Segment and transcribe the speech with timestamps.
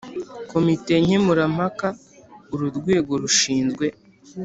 [0.51, 1.87] Komite nkemurampaka
[2.53, 3.85] uru rwego rushinzwe